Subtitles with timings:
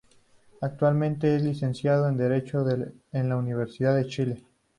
[0.61, 4.43] Actualmente es licenciado en derecho en la Universidad de Chile.